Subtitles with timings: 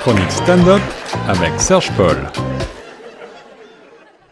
[0.00, 0.80] chronique stand-up
[1.28, 2.16] avec Serge Paul.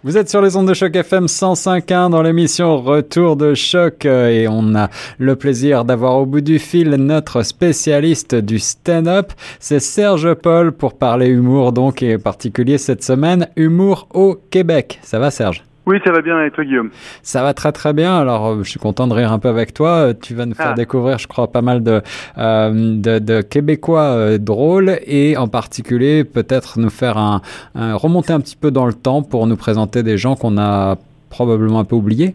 [0.02, 4.28] Vous êtes sur les ondes de choc FM 105.1 dans l'émission Retour de choc euh,
[4.30, 9.80] et on a le plaisir d'avoir au bout du fil notre spécialiste du stand-up, c'est
[9.80, 15.00] Serge Paul pour parler humour donc et particulier cette semaine humour au Québec.
[15.02, 15.67] Ça va Serge?
[15.88, 16.90] Oui, ça va bien et toi Guillaume?
[17.22, 18.14] Ça va très très bien.
[18.18, 20.08] Alors euh, je suis content de rire un peu avec toi.
[20.08, 20.74] Euh, tu vas nous faire ah.
[20.74, 22.02] découvrir, je crois, pas mal de,
[22.36, 27.40] euh, de, Québécois drôles et en particulier peut-être nous faire un,
[27.74, 30.96] remonter un petit peu dans le temps pour nous présenter des gens qu'on a
[31.30, 32.34] probablement un peu oubliés.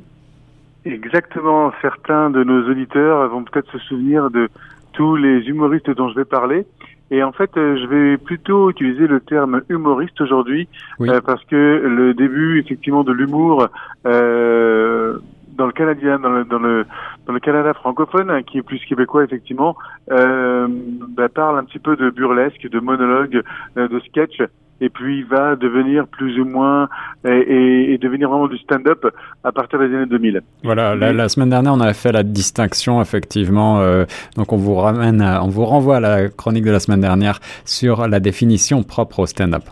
[0.85, 1.71] Exactement.
[1.81, 4.49] Certains de nos auditeurs vont peut-être se souvenir de
[4.93, 6.65] tous les humoristes dont je vais parler.
[7.11, 10.67] Et en fait, euh, je vais plutôt utiliser le terme humoriste aujourd'hui
[11.01, 13.67] euh, parce que le début, effectivement, de l'humour
[14.07, 15.19] euh,
[15.49, 16.85] dans le Canadien, dans le, dans le,
[17.27, 19.75] dans le Canada francophone, hein, qui est plus québécois effectivement,
[20.11, 20.67] euh,
[21.15, 23.43] bah, parle un petit peu de burlesque, de monologue,
[23.75, 24.41] de sketch
[24.83, 26.89] et puis va devenir plus ou moins
[27.25, 29.07] et, et, devenir vraiment du stand-up
[29.43, 30.41] à partir des années 2000.
[30.63, 33.79] Voilà, la, semaine dernière, on avait fait la distinction effectivement.
[33.79, 34.03] Euh,
[34.35, 38.07] donc on vous ramène, on vous renvoie à la chronique de la semaine dernière sur
[38.09, 39.63] la définition propre au stand-up.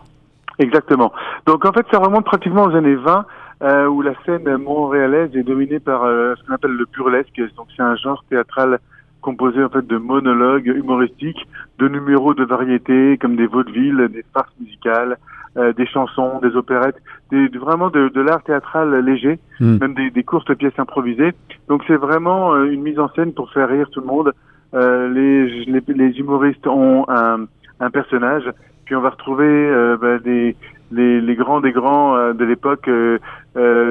[0.59, 1.11] Exactement.
[1.45, 3.25] Donc en fait, ça remonte pratiquement aux années 20.
[3.63, 7.39] Euh, où la scène montréalaise est dominée par euh, ce qu'on appelle le burlesque.
[7.55, 8.79] Donc c'est un genre théâtral
[9.21, 11.47] composé en fait de monologues humoristiques,
[11.79, 15.17] de numéros de variété comme des vaudevilles, des farces musicales,
[15.57, 16.95] euh, des chansons, des opérettes,
[17.29, 19.77] des, vraiment de, de l'art théâtral léger, hmm.
[19.81, 21.33] même des, des, courtes pièces improvisées.
[21.67, 24.33] Donc c'est vraiment euh, une mise en scène pour faire rire tout le monde.
[24.73, 27.47] Euh, les, les, les, humoristes ont un,
[27.81, 28.49] un, personnage,
[28.85, 30.55] puis on va retrouver euh, bah, des,
[30.91, 32.89] les, les, grands des grands euh, de l'époque,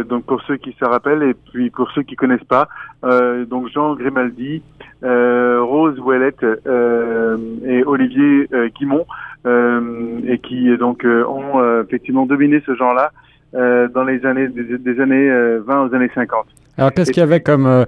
[0.09, 2.69] donc pour ceux qui se rappellent et puis pour ceux qui connaissent pas,
[3.03, 4.62] donc Jean Grimaldi,
[5.03, 9.06] Rose Ouellette euh, et Olivier euh, Guimont,
[10.27, 13.11] et qui donc ont effectivement dominé ce genre-là
[13.55, 15.31] dans les années des, années
[15.66, 16.44] 20 aux années 50.
[16.77, 17.87] Alors, qu'est-ce qu'il y avait comme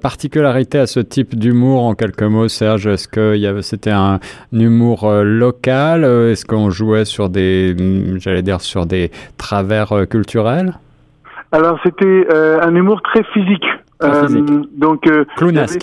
[0.00, 2.86] particularité à ce type d'humour, en quelques mots, Serge?
[2.86, 4.20] Est-ce que c'était un,
[4.52, 6.04] humour local?
[6.04, 7.74] Est-ce qu'on jouait sur des,
[8.18, 10.74] j'allais dire, sur des travers culturels?
[11.50, 13.66] Alors, c'était un humour très physique.
[14.76, 15.82] Donc, clownesque.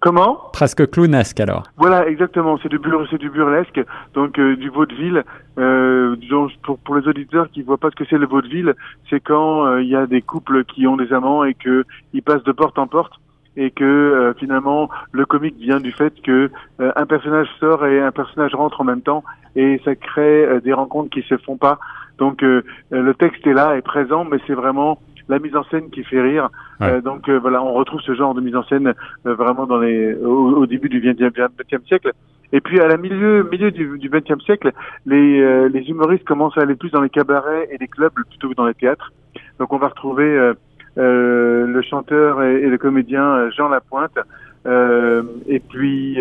[0.00, 0.38] Comment?
[0.52, 1.64] Presque clownesque alors.
[1.76, 2.58] Voilà, exactement.
[2.62, 3.80] C'est du, bur c'est du burlesque,
[4.14, 5.24] donc euh, du vaudeville.
[5.58, 6.16] Euh,
[6.62, 8.74] pour, pour les auditeurs qui voient pas ce que c'est le vaudeville,
[9.10, 12.22] c'est quand euh, il y a des couples qui ont des amants et que ils
[12.22, 13.12] passent de porte en porte
[13.56, 18.12] et que euh, finalement le comique vient du fait que un personnage sort et un
[18.12, 19.24] personnage rentre en même temps
[19.56, 21.78] et ça crée des rencontres qui se font pas.
[22.18, 26.02] Donc le texte est là, est présent, mais c'est vraiment la mise en scène qui
[26.04, 26.50] fait rire.
[26.80, 28.94] Euh, donc euh, voilà, on retrouve ce genre de mise en scène
[29.26, 32.12] euh, vraiment dans les au, début du XXe siècle.
[32.52, 34.72] Et puis à la milieu milieu du, du XXe siècle,
[35.04, 38.54] les, les humoristes commencent à aller plus dans les cabarets et les clubs plutôt que
[38.54, 39.12] dans les théâtres.
[39.58, 40.52] Donc on va retrouver
[40.96, 44.18] le chanteur et, le comédien Jean Lapointe.
[44.66, 46.18] et puis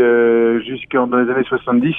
[0.65, 1.95] jusqu'en dans les années 70,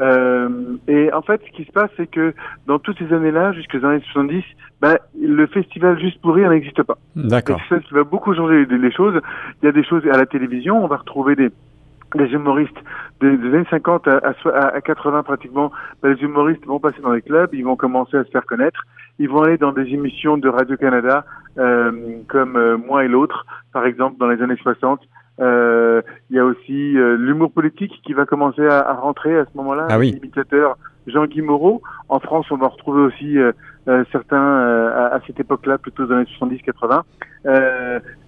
[0.00, 0.48] euh,
[0.86, 2.34] et en fait, ce qui se passe, c'est que
[2.66, 4.44] dans toutes ces années-là, jusqu'aux années 70,
[4.80, 6.98] ben, le festival Juste pour rire n'existe pas.
[7.16, 7.60] D'accord.
[7.68, 9.20] C'est ça qui va beaucoup changer les choses.
[9.62, 11.50] Il y a des choses à la télévision, on va retrouver des,
[12.14, 12.76] des humoristes
[13.20, 14.20] des, années 50 à,
[14.54, 15.72] à, 80 pratiquement,
[16.02, 18.84] ben, les humoristes vont passer dans les clubs, ils vont commencer à se faire connaître,
[19.18, 21.24] ils vont aller dans des émissions de Radio-Canada
[21.58, 21.90] euh,
[22.28, 25.00] comme euh, Moi et l'autre, par exemple dans les années 60,
[25.40, 29.44] euh, il y a aussi euh, l'humour politique qui va commencer à, à rentrer à
[29.44, 29.86] ce moment-là.
[29.88, 30.12] Ah oui.
[30.12, 30.76] L'imitateur
[31.06, 31.82] Jean-Guy Moreau.
[32.08, 33.52] En France, on va retrouver aussi euh,
[33.88, 37.02] euh certains à, à, cette époque-là, plutôt dans les 70-80.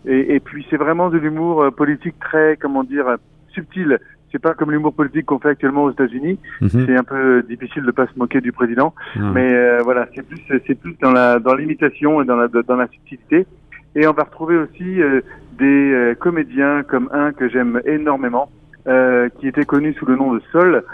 [0.07, 3.17] Et, et, puis c'est vraiment de l'humour politique très, comment dire,
[3.53, 3.99] subtil.
[4.33, 6.39] C'est pas comme l'humour politique qu'on fait actuellement aux États-Unis.
[6.61, 6.87] Mhm.
[6.87, 10.75] C'est un peu difficile de pas se moquer du président, mais voilà, c'est plus, c'est
[10.77, 13.47] plus dans la, dans l'imitation et dans la, dans la subtilité.
[13.95, 15.21] Et on va retrouver aussi euh,
[15.59, 18.49] des euh, comédiens comme un que j'aime énormément,
[18.87, 20.85] euh, qui était connu sous le nom de Sol,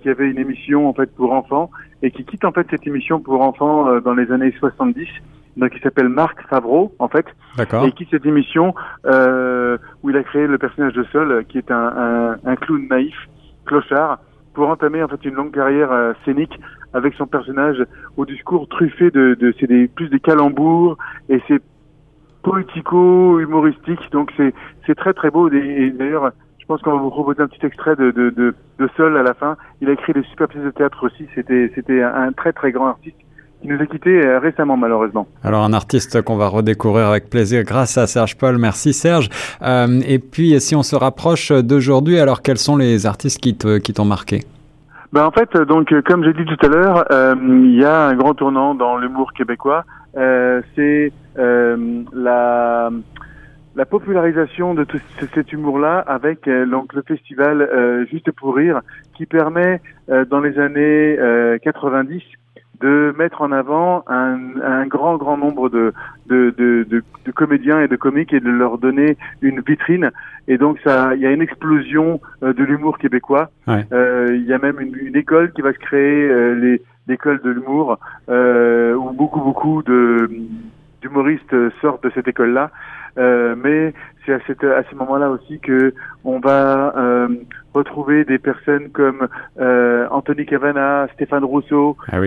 [0.00, 1.68] qui avait une émission en fait pour enfants
[2.00, 5.08] et qui quitte en fait cette émission pour enfants dans les années 70
[5.56, 7.26] donc il s'appelle Marc Favreau en fait,
[7.84, 8.72] et qui cette émission
[9.04, 12.86] euh, où il a créé le personnage de Sol, qui est un, un, un clown
[12.88, 13.16] naïf,
[13.66, 14.20] clochard,
[14.54, 16.56] pour entamer en fait une longue carrière scénique
[16.94, 17.84] avec son personnage
[18.16, 20.96] au discours truffé de, de c'est des plus des calembours
[21.28, 21.60] et c'est
[22.48, 24.00] poético-humoristique.
[24.12, 25.50] Donc c'est très très beau.
[25.50, 28.88] Et, d'ailleurs, je pense qu'on va vous proposer un petit extrait de, de, de, de
[28.96, 29.56] Sol à la fin.
[29.80, 31.26] Il a écrit des super pièces de théâtre aussi.
[31.34, 33.16] C'était c'était un très très grand artiste
[33.60, 35.26] qui nous a quittés euh, récemment malheureusement.
[35.42, 38.58] Alors un artiste qu'on va redécouvrir avec plaisir grâce à Serge Paul.
[38.58, 39.28] Merci Serge.
[39.62, 43.78] Euh, et puis si on se rapproche d'aujourd'hui, alors quels sont les artistes qui t'ont
[43.78, 44.44] qui marqué?
[45.10, 47.04] Ben en fait, donc comme j'ai dit tout à l'heure,
[47.42, 49.84] il y a un grand tournant dans l'humour québécois.
[50.14, 52.90] C'est la
[53.76, 54.98] la popularisation de tout
[55.34, 58.80] cet humour-là avec donc le festival Juste pour rire
[59.14, 61.16] qui permet dans les années
[61.62, 62.22] 90
[62.80, 65.92] de mettre en avant un, un grand, grand nombre de,
[66.26, 70.10] de, de, de, comédiens et de comiques et de leur donner une vitrine.
[70.46, 73.50] Et donc, ça, il y a une explosion euh, de l'humour québécois.
[73.68, 77.40] Euh, il y a même une, une, école qui va se créer, euh, les l'école
[77.42, 80.30] de l'humour, euh, où beaucoup, beaucoup de
[81.00, 82.70] d'humoristes sortent de cette école-là.
[83.18, 83.92] Euh, mais
[84.24, 85.92] c'est à, cette, à ce moment-là aussi que
[86.24, 87.28] on va euh,
[87.74, 89.28] retrouver des personnes comme
[89.58, 92.20] euh, Anthony Cavana, Stéphane Rousseau, ah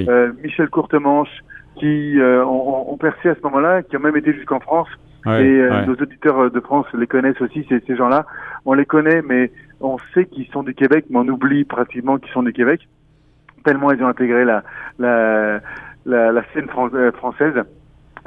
[0.44, 1.30] Michel Courtemanche,
[1.78, 4.90] qui ont, ont, percé à ce moment-là, qui ont même été jusqu'en France.
[5.26, 8.26] et nos auditeurs de France les connaissent aussi, ces, ces gens-là.
[8.66, 12.32] On les connaît, mais on sait qu'ils sont du Québec, mais on oublie pratiquement qu'ils
[12.34, 12.82] sont du Québec,
[13.64, 14.64] tellement ils ont intégré la,
[15.00, 15.60] la,
[16.06, 17.56] la, la scène française.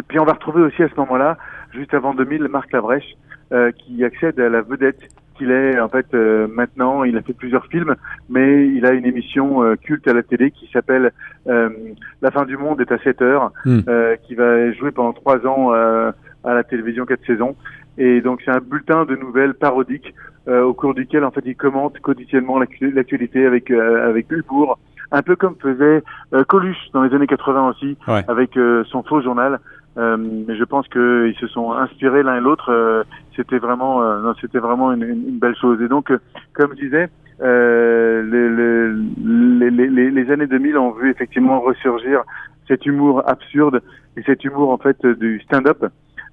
[0.09, 1.37] Puis on va retrouver aussi à ce moment-là
[1.73, 3.17] juste avant 2000, Marc Labrèche,
[3.53, 5.01] euh, qui accède à la vedette
[5.37, 7.05] qu'il est en fait euh, maintenant.
[7.05, 7.95] Il a fait plusieurs films,
[8.29, 11.13] mais il a une émission euh, culte à la télé qui s'appelle
[11.47, 13.81] La fin du monde est à 7 heures, hmm.
[14.23, 17.57] qui va jouer pendant trois ans à la télévision quatre saisons.
[17.99, 20.15] Et donc c'est un bulletin de nouvelles parodiques
[20.47, 24.79] au cours duquel en fait il commente quotidiennement l'actualité avec avec humour,
[25.13, 26.03] un peu comme faisait
[26.49, 28.59] Coluche dans les années 80 aussi, avec
[28.91, 29.61] son faux journal.
[29.97, 32.71] Euh, mais je pense qu'ils se sont inspirés l'un et l'autre.
[32.71, 33.05] Euh,
[33.37, 35.81] c'était vraiment, euh, c'était vraiment une, une, belle chose.
[35.83, 36.13] Et donc,
[36.53, 37.09] comme je disais,
[37.41, 42.23] les, les, les, les, années 2000 ont vu effectivement ressurgir
[42.67, 43.83] cet humour absurde
[44.17, 45.85] et cet humour en fait du stand-up.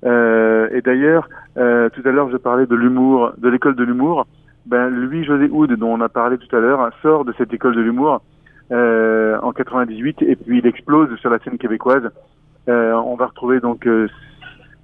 [0.03, 4.27] et d'ailleurs, tout à l'heure, je parlais de l'humour, de l'école de l'humour.
[4.67, 7.75] Ben, lui, José Houd, dont on a parlé tout à l'heure, sort de cette école
[7.75, 8.21] de l'humour
[8.71, 12.09] en 98 et puis il explose sur la scène québécoise.
[12.69, 14.07] Euh, on va retrouver donc euh,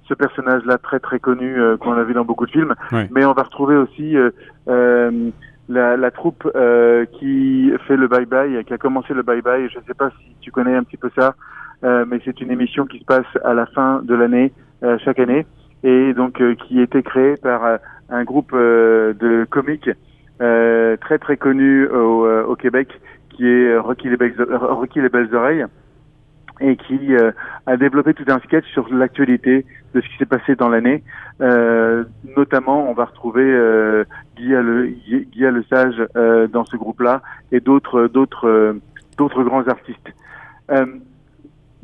[0.08, 2.74] ce personnage-là très très connu euh, qu'on a vu dans beaucoup de films,
[3.10, 4.16] mais on va retrouver aussi
[4.66, 6.50] la, la, troupe
[7.12, 9.68] qui fait le bye bye, qui a commencé le bye bye.
[9.70, 11.34] Je ne sais pas si tu connais un petit peu ça,
[11.82, 14.52] mais c'est une émission qui se passe à la fin de l'année
[15.04, 15.46] chaque année
[15.84, 19.90] et donc qui a été créée par un groupe de comiques
[20.38, 22.88] très très connu au, au, Québec
[23.38, 24.16] qui est Rocky les,
[24.56, 25.64] Rocky les Belles Oreilles
[26.60, 27.30] et qui euh,
[27.66, 29.64] a développé tout un sketch sur l'actualité
[29.94, 31.04] de ce qui s'est passé dans l'année.
[31.40, 32.02] Euh,
[32.36, 34.04] notamment, on va retrouver euh,
[34.36, 34.92] Guy, le,
[35.36, 38.76] Le Sage euh, dans ce groupe-là et d'autres d'autres
[39.16, 40.12] d'autres grands artistes.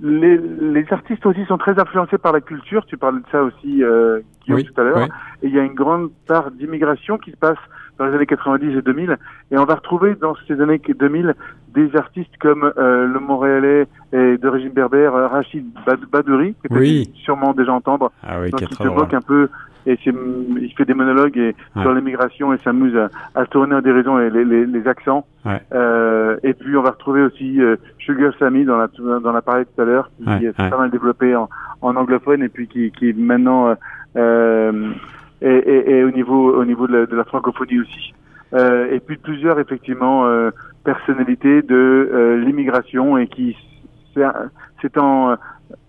[0.03, 2.85] Les, les, artistes aussi sont très influencés par la culture.
[2.87, 3.81] Tu parlais de ça aussi,
[4.45, 5.09] Guillaume, tout à l'heure.
[5.41, 7.59] Et il y a une grande part d'immigration qui se passe
[7.99, 9.17] dans les années 90 et 2000.
[9.51, 11.35] Et on va retrouver dans ces années 2000
[11.75, 15.67] des artistes comme euh, le Montréalais et d'origine berbère euh, Rachid
[16.13, 17.11] Badouri, que oui.
[17.15, 18.13] sûrement déjà entendre.
[18.23, 19.49] Ah oui, se moque un peu
[19.87, 24.17] et il fait des monologues et, sur l'immigration et s'amuse à, à, tourner en dérision
[24.17, 25.27] les, les, les accents.
[25.45, 25.61] Ouais.
[25.73, 28.89] Euh, et puis on va retrouver aussi euh, Sugar Sammy dans la
[29.21, 31.49] dans la tout à l'heure, qui ouais, est pas mal développé en,
[31.83, 33.77] en anglophone et puis qui, qui maintenant
[34.17, 34.93] euh,
[35.45, 38.15] et, et, et, au niveau au niveau de la, de la francophonie aussi.
[38.55, 40.51] Euh, et puis plusieurs effectivement euh,
[40.85, 43.57] personnalités de euh, l'immigration et qui
[44.81, 45.37] s'étant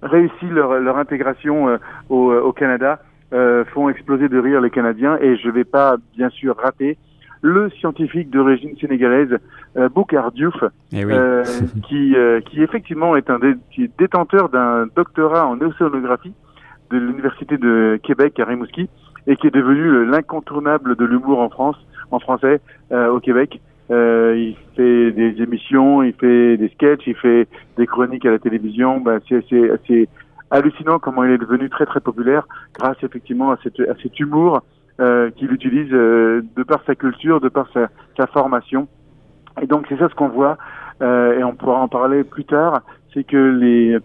[0.02, 1.78] réussi leur, leur intégration
[2.10, 3.00] au, au, Canada
[3.32, 6.98] font exploser de rire les Canadiens et je vais pas bien sûr rater
[7.42, 9.38] le scientifique d'origine sénégalaise
[9.78, 10.56] euh, Boukar Diouf,
[10.92, 11.14] eh oui.
[11.88, 12.16] qui,
[12.50, 13.38] qui effectivement est un
[13.70, 16.34] qui est détenteur d'un doctorat en océanographie
[16.90, 18.90] de l'université de Québec à Rimouski
[19.28, 21.78] et qui est devenu l'incontournable de l'humour en France,
[22.12, 23.60] en français, euh, au Québec.
[23.92, 28.40] Euh, il fait des émissions, il fait des sketchs, il fait des chroniques à la
[28.40, 29.00] télévision.
[29.00, 30.10] Ben, c'est assez,
[30.52, 34.62] hallucinant comment il est devenu très très populaire grâce effectivement à, cette, à cet humour
[35.00, 38.88] euh, qu'il utilise euh, de par sa culture, de par sa, sa formation.
[39.62, 40.58] Et donc c'est ça ce qu'on voit,
[41.02, 42.82] euh, et on pourra en parler plus tard,
[43.14, 43.98] c'est que les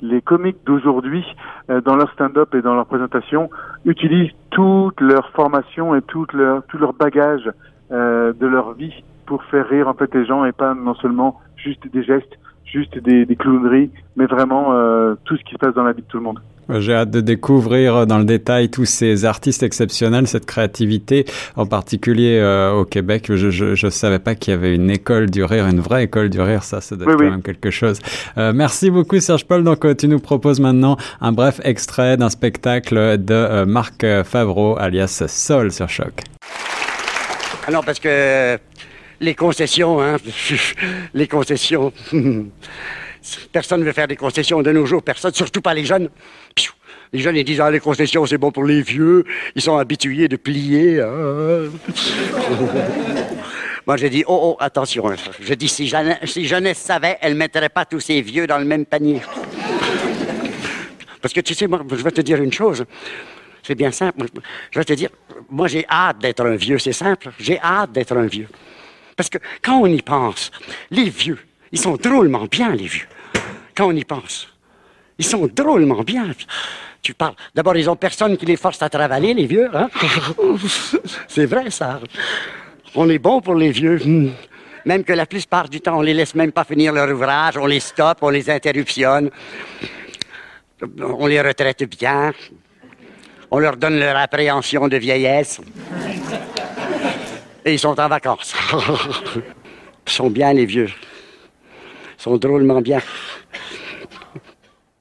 [0.00, 1.24] les comiques d'aujourd'hui,
[1.70, 3.50] euh, dans leur stand-up et dans leur présentation,
[3.84, 7.50] utilisent toute leur formation et tout leur, tout leur bagage
[7.90, 11.40] euh, de leur vie pour faire rire en fait les gens et pas non seulement
[11.56, 15.74] juste des gestes, juste des, des clowneries, mais vraiment euh, tout ce qui se passe
[15.74, 16.40] dans la vie de tout le monde.
[16.68, 21.24] J'ai hâte de découvrir dans le détail tous ces artistes exceptionnels, cette créativité,
[21.56, 23.26] en particulier euh, au Québec.
[23.28, 26.30] Je, je, je savais pas qu'il y avait une école du rire, une vraie école
[26.30, 26.64] du rire.
[26.64, 27.98] Ça, ça doit être quand même quelque chose.
[28.38, 29.64] Euh, merci beaucoup, Serge Paul.
[29.64, 34.76] Donc, euh, tu nous proposes maintenant un bref extrait d'un spectacle de euh, Marc Favreau,
[34.78, 36.22] alias Sol sur Choc.
[37.66, 38.58] Alors, parce que
[39.20, 40.16] les concessions, hein.
[41.14, 41.92] Les concessions.
[43.52, 46.08] Personne ne veut faire des concessions de nos jours, personne, surtout pas les jeunes.
[47.12, 49.24] Les jeunes, ils disent, ah, les concessions, c'est bon pour les vieux.
[49.54, 51.00] Ils sont habitués de plier.
[51.00, 51.70] Hein.
[53.86, 55.04] Moi, j'ai dit, oh, oh, attention.
[55.40, 55.92] Je dis, si,
[56.24, 59.20] si jeunesse savait, elle ne mettrait pas tous ces vieux dans le même panier.
[61.22, 62.84] Parce que tu sais, moi, je vais te dire une chose.
[63.62, 64.26] C'est bien simple.
[64.70, 65.10] Je vais te dire,
[65.48, 67.30] moi, j'ai hâte d'être un vieux, c'est simple.
[67.38, 68.48] J'ai hâte d'être un vieux.
[69.16, 70.50] Parce que quand on y pense,
[70.90, 71.38] les vieux,
[71.72, 73.06] ils sont drôlement bien, les vieux.
[73.76, 74.48] Quand on y pense.
[75.18, 76.28] Ils sont drôlement bien.
[77.02, 77.34] Tu parles.
[77.54, 79.70] D'abord, ils ont personne qui les force à travailler, les vieux.
[79.74, 79.88] Hein?
[81.28, 82.00] c'est vrai, ça.
[82.94, 84.00] On est bon pour les vieux.
[84.84, 87.66] Même que la plupart du temps, on les laisse même pas finir leur ouvrage, on
[87.66, 89.30] les stoppe, on les interruptionne.
[91.00, 92.32] On les retraite bien.
[93.50, 95.60] On leur donne leur appréhension de vieillesse.
[97.64, 98.54] Et ils sont en vacances.
[100.06, 100.90] ils sont bien, les vieux.
[102.18, 103.00] Ils sont drôlement bien.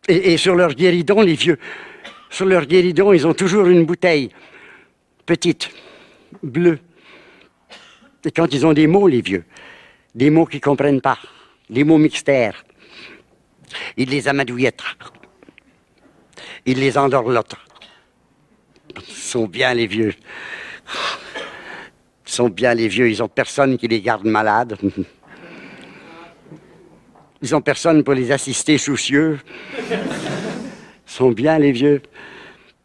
[0.08, 1.58] Et, sur leur guéridon, les vieux,
[2.30, 4.30] sur leur guéridon, ils ont toujours une bouteille
[5.26, 5.72] petite,
[6.44, 6.80] bleue.
[8.24, 9.46] Et quand ils ont des mots, les vieux,
[10.14, 11.18] des mots qu'ils ne comprennent pas,
[11.70, 12.64] des mots mixtères,
[13.98, 14.84] ils les amadouillettent.
[16.66, 17.56] Ils les endorlotent.
[18.96, 20.14] Ils sont bien les vieux.
[22.28, 23.10] Ils sont bien les vieux.
[23.10, 24.78] Ils ont personne qui les garde malades.
[27.42, 29.40] Ils ont personne pour les assister soucieux.
[29.90, 29.98] Ils
[31.06, 32.02] sont bien les vieux.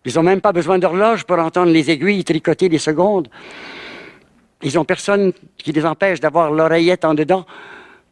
[0.04, 3.28] Ils n'ont même pas besoin d'horloge pour entendre les aiguilles tricoter les secondes.
[4.62, 7.46] Ils n'ont personne qui les empêche d'avoir l'oreillette en dedans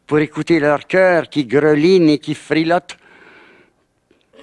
[0.07, 2.97] pour écouter leur cœur qui greline et qui frilote,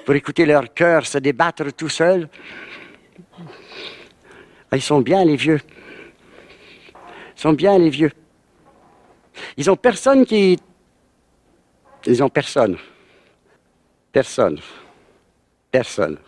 [0.05, 2.29] pour écouter leur cœur se débattre tout seul.
[4.71, 5.61] Ah, ils sont bien les vieux.
[7.37, 8.13] Ils sont bien les vieux.
[9.57, 10.59] Ils n'ont personne qui
[12.07, 12.77] ils ont personne.
[14.13, 14.59] Personne.
[15.71, 16.19] Personne.